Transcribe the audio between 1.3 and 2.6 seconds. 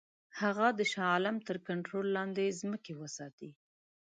تر کنټرول لاندي